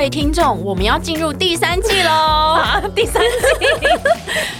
[0.00, 2.10] 位听众，我们要进入第三季喽！
[2.10, 3.66] 啊，第三季？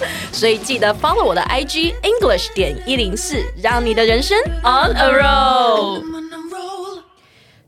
[0.32, 6.02] 所以记得 follow 我的 IG English 点一零四，让你的人生 on a roll。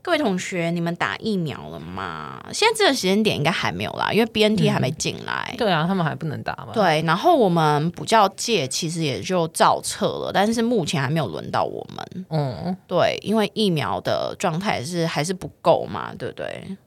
[0.01, 2.39] 各位同学，你们打疫苗了吗？
[2.53, 5.49] 现在这个时间点应该还没有啦，因为 BNT 还没进来。
[5.53, 5.57] 嗯。
[5.57, 6.67] 对啊，他们还不能打嘛。
[6.73, 12.25] 对，然后我们补教界其实也就照册了，但是目前还没有轮到我们。
[12.29, 16.77] 嗯，对，因为疫苗的状态是还是不够嘛，对不对？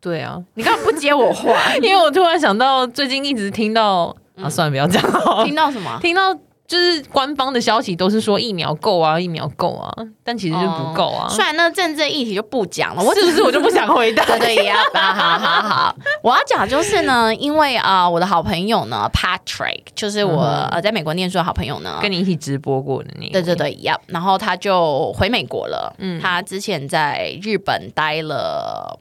[0.00, 1.72] 对啊，你干嘛不接我话？
[1.82, 5.44] 因为我突然想到，最近一直听到、嗯、啊，算了，不要讲了。
[5.44, 5.98] 听到什么？
[6.02, 6.34] 听到。
[6.68, 9.90] 就是官方的消息都是说疫苗够啊，疫苗够啊，
[10.22, 11.26] 但其实就不够啊。
[11.26, 14.22] 算、了、那政治议题就不讲了，我只是我就不想回答。
[14.36, 23.32] 对对呀，好好好，我要讲就是呢， 因为啊、呃，我的好朋友呢，Patrick，就是我、嗯、呃在美国念书的好朋友呢，跟你一起直播过的那个。
[23.32, 25.94] 对对对呀，然后他就回美国了。
[25.96, 29.00] 嗯，他之前在日本待了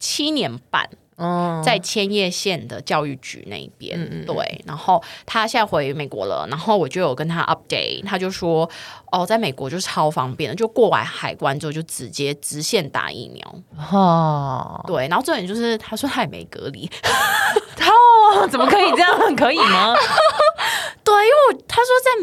[0.00, 0.88] 七年半。
[1.16, 8.68] 嗯，在千叶县的教育局那边，嗯、对，然后他现在回美国了，然后我就有跟他 update，他就说，
[9.12, 13.54] 哦，在美国就超方便的，就过完海关之后就直接直线打疫苗，
[13.92, 16.90] 哦，对，然后重点就是他说他也没隔离，
[17.78, 19.36] 哦，怎么可以这样？
[19.36, 19.94] 可以吗？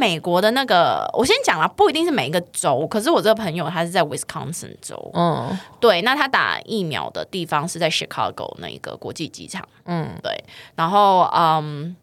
[0.01, 11.95] 美国的那个，我先讲了，不一定是每一个州，可是我这个朋友他是在 Wisconsin 州，嗯，对，那他打疫苗的地方是在 Chicago 那一个国际机场，嗯，对，然后嗯，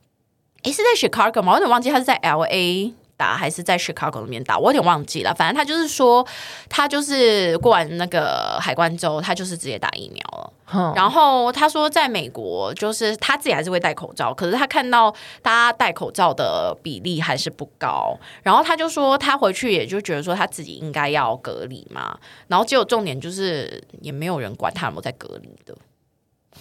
[0.62, 1.54] 诶，是在 Chicago 吗？
[1.54, 2.92] 我有点忘记他是在 LA。
[3.18, 5.34] 打还是在 Chicago 那边打，我有点忘记了。
[5.34, 6.24] 反正他就是说，
[6.68, 10.37] 他就是过完那个海关之后，他就是直接打疫苗了。
[10.72, 15.10] 嗯、然后他说，在美国就是他自己还是会戴口罩，可是他看到
[15.42, 18.18] 大家戴口罩的比例还是不高。
[18.42, 22.18] 然后他就说，他回去也就觉得说他自己应该要隔离嘛。
[22.48, 25.74] 然后结果重点就是也没有人管他有没有在隔离的。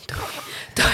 [0.75, 0.85] 对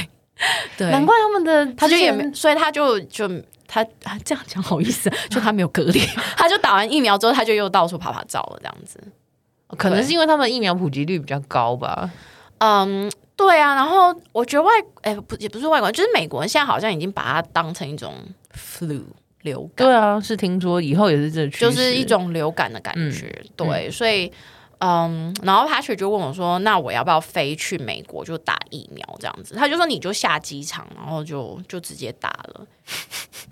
[0.78, 3.30] 对对，难怪他们的他就也没，所以他就就。
[3.66, 3.84] 他
[4.24, 6.00] 这样讲好意思，就他没有隔离，
[6.38, 9.02] 他就打完疫苗之后，他就又到处趴趴走了，这样子。
[9.76, 12.08] 可能是因为他们疫苗普及率比较高吧。
[12.64, 13.76] 嗯，对啊。
[13.76, 18.14] 然后我觉得外，哎，不，也不是外国，就是美国人现在好像已经把它当成一种
[18.56, 19.02] flu
[19.42, 19.88] 流感。
[19.88, 23.28] 对啊，是听说以后也是这，就是一种流感的感觉。
[23.44, 24.32] 嗯、对，所以。
[24.86, 32.68] 嗯，然后 Patrick 就问我说：“那我要不要飞去美国就打疫苗这样子？”他就说：“你就下机场，然后就就直接打了。”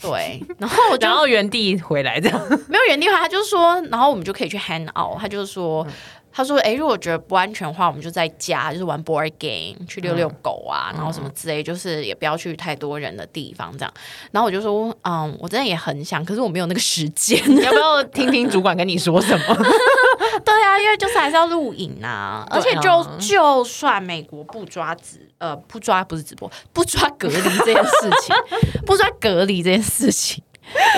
[0.01, 5.88] 对，然后我就 然后原地回来这样， 没有原地回来，他就说：“然后我们就可以去 hang out。”他就说。
[6.31, 13.94] 嗯他说：“哎，如果觉得不安全的话，我们就在家，就是玩 board game，去遛遛狗啊，嗯、然后什么之类，就是也不要去太多人的地方，这样。
[14.31, 17.38] 然后我就说，嗯，我真的也很想，可是我没有那个时间。
[17.62, 19.56] 要不要听听主管跟你说什么？
[20.46, 28.36] 对啊，因为就是还是要录影啊，而且就、啊、就算美国不抓直，呃，不抓不是直播，不抓隔离这件事情，
[28.88, 30.41] 不抓隔离这件事情，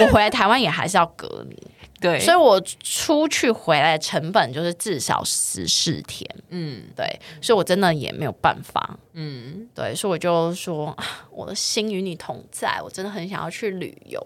[0.01, 1.57] 我回来台湾也还是要隔离。”
[2.03, 10.93] 对，所以我出去回来的成本就是至少十四天，嗯，对，所以我真的也没有办法，嗯，对，所以我就说，
[11.31, 14.21] 我的心与你同在，我真的很想要去旅游，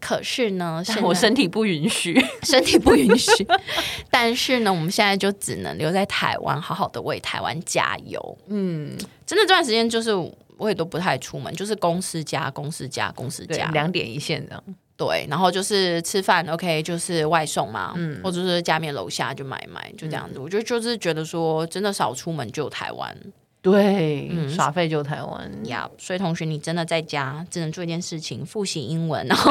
[0.00, 3.46] 可是呢，我身体不允许， 身体不允许，
[4.10, 10.12] 但是呢，我们现在就只能留在台湾，好好的为台湾加油，嗯，真的这段时间就是
[10.56, 14.64] 我也都不太出门，就是公司加公司加公司加，两点一线这样。
[15.00, 20.38] 对，然后就是吃饭，OK，就是外送嘛，嗯，或者是家面楼下就买买，就这样子。
[20.38, 23.16] 嗯、我觉得就是觉得说，真的少出门就台湾，
[23.62, 25.88] 对，嗯、耍废就台湾呀。
[25.90, 29.50] Yeah, 所以同学，你真的在家只能做一件事情，复习英文，然后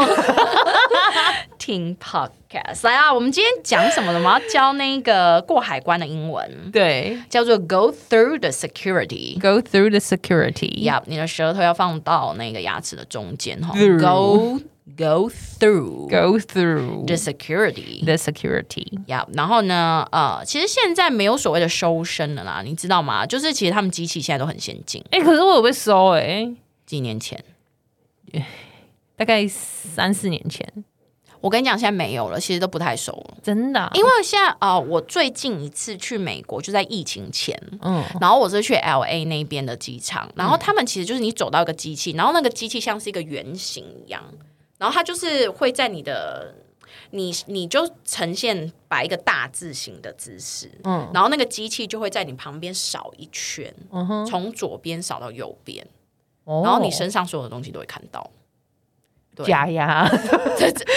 [1.58, 2.86] 听 podcast。
[2.86, 4.20] 来啊，我们今天讲什么呢？
[4.20, 10.84] 我们要教那个过海关的英文，对，叫做 go through the security，go through the security。
[10.84, 14.60] 呀，你的舌头要放到那个牙齿的中间哈，go。
[14.98, 19.00] Go through, go through the security, the security.
[19.08, 23.26] Yeah，然后呢，呃，其实现在没有所谓的收身了啦，你知道吗？
[23.26, 25.02] 就是其实他们机器现在都很先进。
[25.12, 26.56] 哎、欸，可是我有被收哎、欸，
[26.86, 27.42] 几年前，
[29.16, 30.68] 大概三四年前，
[31.40, 33.92] 我跟你讲，现在没有了，其实都不太熟了，真的、啊。
[33.94, 44.22] 因为现在啊、呃，我最近一次去美国就在疫情前，嗯，然后我是去 L A 那边的机场，然后他们其实就是你走到一个机器，然后那个机器像是一个圆形一样，
[44.80, 46.56] 然后它就是会在你的
[47.12, 55.86] 你你就呈现摆一个大字形的姿势，嗯，然后那个机器就会在你旁边扫一圈，嗯哼，从左边扫到右边，
[56.46, 58.32] 哦，然后你身上所有的东西都会看到。
[59.46, 60.06] 假牙，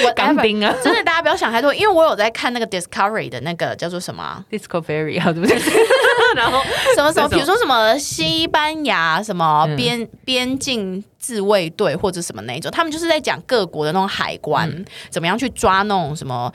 [0.05, 0.75] 我 钢钉啊！
[0.83, 5.57] 真的，大家不要想太多，因为我有在看那个 Discovery 的那个叫做什么 Discovery 啊，对不对？
[6.35, 6.61] 然后
[6.95, 16.53] 什么什么，比如说什么西班牙什么边边境自卫队或者什么那种，他们就是在讲各国的那种海关、嗯、怎么样去抓那种什么。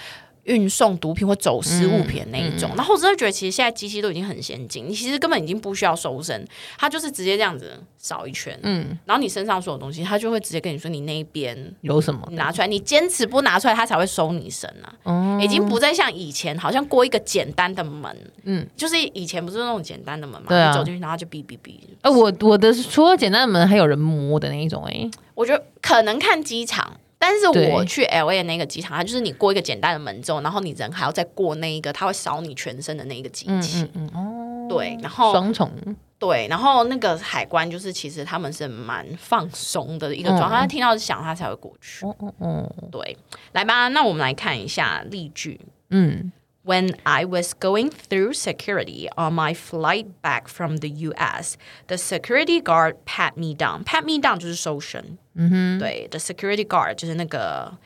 [0.48, 6.46] 运送毒品或走私物品那一种，嗯嗯、然后我真的觉得，其实现在机器都已经很先进，你其实根本已经不需要搜身，
[6.78, 26.97] 它就是直接这样子扫一圈，嗯，然后你身上所有东西，它就会直接跟你说你那边有什么，你拿出来，你坚持不拿出来，它才会收你身啊，嗯、已经不再像以前，好像过一个简单的门，嗯，就是以前不是那种简单的门嘛，对啊、你走进去然后就哔哔哔，呃，我我的除了简单的门，还有人摸的那一种、欸，哎，我觉得可能看机场。
[27.28, 33.82] 但是我去 L A 的那个机场，它就是你过一个简单的门之后，然后你人还要再过那一个，它会扫你全身的那一个机器。
[33.82, 35.70] 嗯嗯，嗯哦，对，然后双重
[36.18, 42.06] 对，然后那个海关就是其实他们是蛮放松的一个状态，他、嗯、听到响他才会过去。
[42.06, 43.18] 嗯嗯嗯，对，
[43.52, 45.60] 来吧，那我们来看一下例句。
[45.90, 46.32] 嗯。
[46.67, 51.57] When I was going through security on my flight back from the U.S.,
[51.89, 53.83] the security guard pat me down.
[53.83, 57.77] Pat me down 就是搜身，嗯哼，对，the security guard 就是那个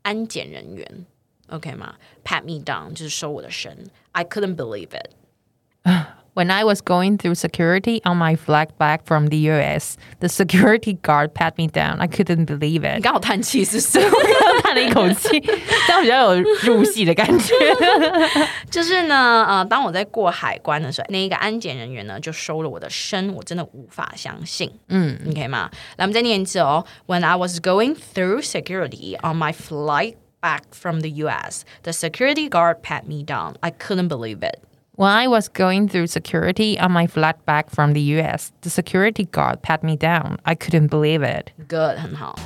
[0.00, 1.06] 安检人员，
[1.48, 1.96] OK 吗？
[2.24, 3.76] Pat me down 就是收我的身，
[4.12, 5.10] I couldn't believe it.
[6.36, 10.94] When I was going through security on my flight back from the U.S., the security
[10.94, 12.00] guard pat me down.
[12.00, 12.96] I couldn't believe it.
[12.96, 14.08] 你刚好叹气是什么？
[14.62, 17.54] 叹了一口气，这样比较有入戏的感觉。
[18.70, 24.72] 就是呢，呃，当我在过海关的时候，那一个安检人员呢就收了我的身，我真的无法相信。
[24.88, 25.70] 嗯，你可以吗？
[25.98, 26.86] 来，我们再念一次哦。
[27.06, 32.76] When I was going through security on my flight back from the U.S., the security guard
[32.82, 33.56] pat me down.
[33.60, 34.60] I couldn't believe it.
[34.96, 39.24] When I was going through security on my flight back from the U.S., the security
[39.24, 40.36] guard pat me down.
[40.44, 41.50] I couldn't believe it.
[41.66, 42.38] Good，很好。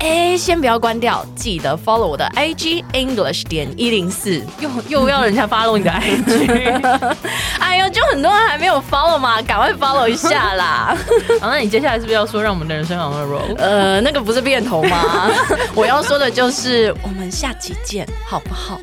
[0.00, 4.42] 哎，先不要关掉，记得 follow 我的 IG English 点一零四。
[4.58, 7.26] 又又要人家 follow 你的 IG？
[7.60, 10.96] 哎呦，就很多人还没有 follow 嘛，赶快 follow 一下啦。
[11.40, 13.56] 好，那你接下来是不是要说让我们的人生 on a roll？
[13.56, 15.30] 呃，那个不是变头吗？
[15.76, 18.80] 我要说的就是我们下期见，好不好？